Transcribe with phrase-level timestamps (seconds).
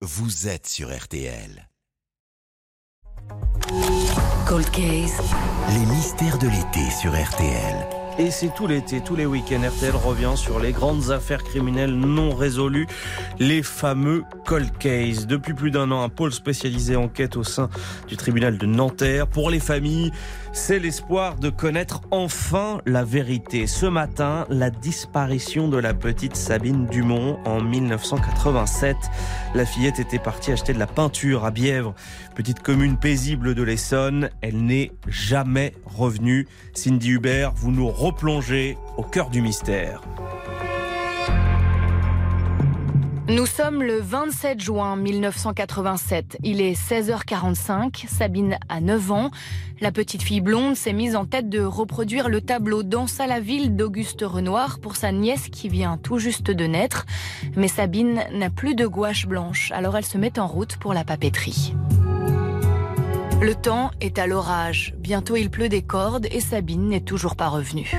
[0.00, 1.68] vous êtes sur RTL.
[4.46, 5.20] Cold Case.
[5.74, 7.87] Les mystères de l'été sur RTL.
[8.20, 12.34] Et c'est tout l'été, tous les week-ends, RTL revient sur les grandes affaires criminelles non
[12.34, 12.88] résolues,
[13.38, 15.28] les fameux cold cases.
[15.28, 17.70] Depuis plus d'un an, un pôle spécialisé enquête au sein
[18.08, 19.28] du tribunal de Nanterre.
[19.28, 20.10] Pour les familles,
[20.52, 23.68] c'est l'espoir de connaître enfin la vérité.
[23.68, 28.96] Ce matin, la disparition de la petite Sabine Dumont en 1987.
[29.54, 31.94] La fillette était partie acheter de la peinture à Bièvre,
[32.34, 34.30] petite commune paisible de l'Essonne.
[34.40, 36.48] Elle n'est jamais revenue.
[36.74, 40.00] Cindy Hubert, vous nous replongez au cœur du mystère.
[43.28, 46.38] Nous sommes le 27 juin 1987.
[46.42, 48.06] Il est 16h45.
[48.08, 49.30] Sabine a 9 ans.
[49.82, 53.40] La petite fille blonde s'est mise en tête de reproduire le tableau Danse à la
[53.40, 57.04] ville d'Auguste Renoir pour sa nièce qui vient tout juste de naître.
[57.56, 61.04] Mais Sabine n'a plus de gouache blanche, alors elle se met en route pour la
[61.04, 61.74] papeterie.
[63.40, 64.94] Le temps est à l'orage.
[64.98, 67.96] Bientôt il pleut des cordes et Sabine n'est toujours pas revenue.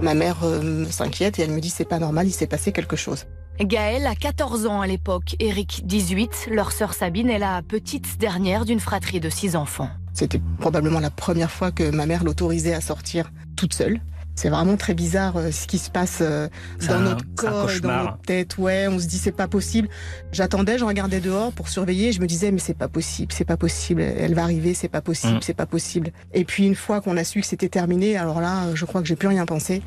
[0.00, 2.96] Ma mère euh, s'inquiète et elle me dit c'est pas normal, il s'est passé quelque
[2.96, 3.26] chose.
[3.60, 8.64] Gaëlle a 14 ans à l'époque, Eric 18, leur sœur Sabine est la petite dernière
[8.64, 9.90] d'une fratrie de 6 enfants.
[10.14, 14.00] C'était probablement la première fois que ma mère l'autorisait à sortir toute seule.
[14.36, 16.46] C'est vraiment très bizarre euh, ce qui se passe euh,
[16.86, 18.58] dans un- notre corps, et dans notre tête.
[18.58, 19.88] Ouais, on se dit c'est pas possible.
[20.30, 22.08] J'attendais, je regardais dehors pour surveiller.
[22.08, 24.02] et Je me disais mais c'est pas possible, c'est pas possible.
[24.02, 25.40] Elle va arriver, c'est pas possible, Mm.
[25.42, 26.12] c'est pas possible.
[26.34, 29.08] Et puis une fois qu'on a su que c'était terminé, alors là, je crois que
[29.08, 29.82] j'ai plus rien pensé.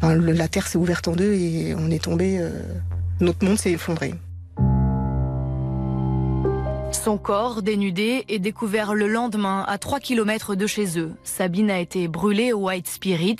[0.00, 2.38] Enfin, le- la terre s'est ouverte en deux et on est tombé.
[2.38, 2.50] euh,
[3.20, 4.14] notre monde s'est effondré.
[6.90, 11.12] Son corps, dénudé, est découvert le lendemain à 3 km de chez eux.
[11.22, 13.36] Sabine a été brûlée au White Spirit.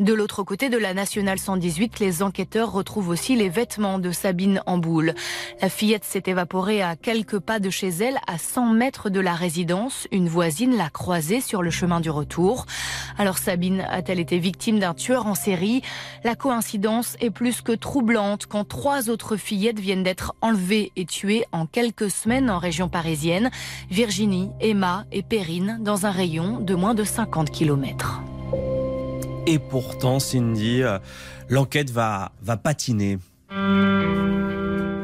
[0.00, 4.62] De l'autre côté de la Nationale 118, les enquêteurs retrouvent aussi les vêtements de Sabine
[4.66, 5.14] en boule.
[5.60, 9.34] La fillette s'est évaporée à quelques pas de chez elle, à 100 mètres de la
[9.34, 10.08] résidence.
[10.10, 12.66] Une voisine l'a croisée sur le chemin du retour.
[13.18, 15.82] Alors Sabine a-t-elle été victime d'un tueur en série?
[16.24, 21.44] La coïncidence est plus que troublante quand trois autres fillettes viennent d'être enlevées et tuées
[21.52, 23.50] en quelques semaines en région parisienne.
[23.90, 28.22] Virginie, Emma et Perrine dans un rayon de moins de 50 km.
[29.46, 30.98] Et pourtant, Cindy, euh,
[31.48, 33.18] l'enquête va, va patiner.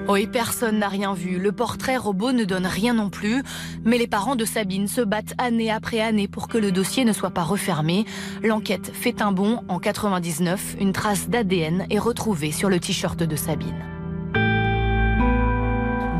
[0.09, 1.38] Oui, personne n'a rien vu.
[1.38, 3.42] Le portrait robot ne donne rien non plus.
[3.84, 7.12] Mais les parents de Sabine se battent année après année pour que le dossier ne
[7.12, 8.04] soit pas refermé.
[8.43, 9.64] L'enquête fait un bond.
[9.69, 13.96] En 99, une trace d'ADN est retrouvée sur le t-shirt de Sabine.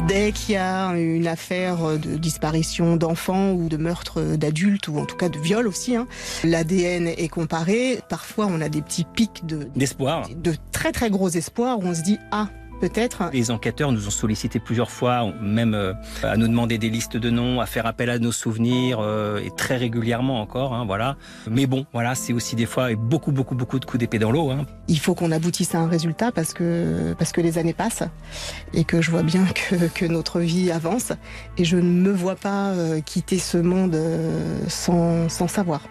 [0.07, 5.05] Dès qu'il y a une affaire de disparition d'enfants ou de meurtre d'adultes ou en
[5.05, 6.07] tout cas de viol aussi, hein,
[6.45, 7.99] l'ADN est comparé.
[8.09, 10.29] Parfois, on a des petits pics de, d'espoir.
[10.29, 12.49] de très très gros espoirs où on se dit ah
[12.81, 13.31] peut-être.
[13.33, 15.93] Les enquêteurs nous ont sollicité plusieurs fois, même euh,
[16.23, 19.51] à nous demander des listes de noms, à faire appel à nos souvenirs, euh, et
[19.51, 21.17] très régulièrement encore, hein, voilà.
[21.51, 24.51] Mais bon, voilà, c'est aussi des fois beaucoup, beaucoup, beaucoup de coups d'épée dans l'eau.
[24.51, 24.67] Hein.
[24.89, 28.05] Il faut qu'on aboutisse à un résultat parce que parce que les années passent
[28.73, 31.13] et que je vois bien que, que notre vie avance
[31.59, 33.97] et je ne me vois pas euh, quitter ce monde
[34.69, 35.83] sans, sans savoir.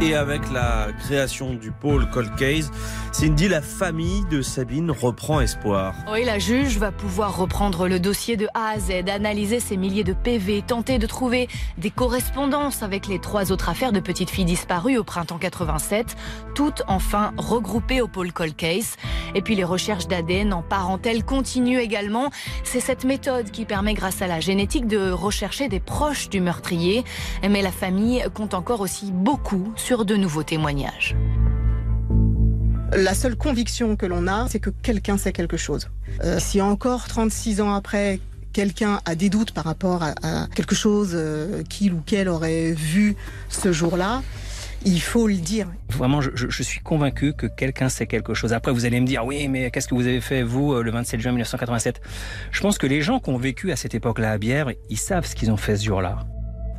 [0.00, 2.70] Et avec la création du pôle Cold Case,
[3.12, 5.94] Cindy, la famille de Sabine reprend espoir.
[6.12, 10.04] Oui, la juge va pouvoir reprendre le dossier de A à Z, analyser ces milliers
[10.04, 14.44] de PV, tenter de trouver des correspondances avec les trois autres affaires de petites filles
[14.44, 16.16] disparues au printemps 87,
[16.54, 18.96] toutes enfin regroupées au pôle Cold Case.
[19.36, 22.30] Et puis les recherches d'ADN en parentèle continuent également.
[22.64, 27.04] C'est cette méthode qui permet, grâce à la génétique, de rechercher des proches du meurtrier.
[27.48, 31.14] Mais la famille compte encore aussi beaucoup sur de nouveaux témoignages.
[32.96, 35.90] La seule conviction que l'on a, c'est que quelqu'un sait quelque chose.
[36.22, 38.18] Euh, si encore 36 ans après,
[38.54, 42.72] quelqu'un a des doutes par rapport à, à quelque chose euh, qu'il ou qu'elle aurait
[42.72, 43.14] vu
[43.50, 44.22] ce jour-là,
[44.86, 45.66] il faut le dire.
[45.90, 48.54] Vraiment, je, je- je suis convaincu que quelqu'un sait quelque chose.
[48.54, 50.90] Après, vous allez me dire, oui, mais qu'est-ce que vous avez fait, vous, euh, le
[50.92, 52.00] 27 juin 1987
[52.52, 55.26] Je pense que les gens qui ont vécu à cette époque-là à Bièvre, ils savent
[55.26, 56.20] ce qu'ils ont fait ce jour-là.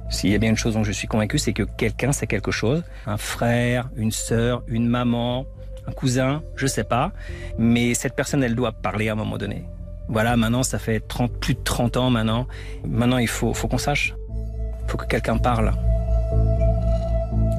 [0.10, 2.52] S'il y a bien une chose dont je suis convaincu, c'est que quelqu'un sait quelque
[2.52, 2.84] chose.
[3.07, 5.46] Un frère, une sœur, une maman,
[5.88, 7.12] un cousin, je sais pas.
[7.57, 9.66] Mais cette personne, elle doit parler à un moment donné.
[10.07, 12.48] Voilà, maintenant, ça fait 30, plus de 30 ans maintenant.
[12.88, 14.13] Maintenant, il faut, faut qu'on sache.
[14.84, 15.74] Il faut que quelqu'un parle.